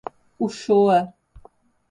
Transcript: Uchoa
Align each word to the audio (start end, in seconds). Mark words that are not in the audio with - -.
Uchoa 0.45 0.99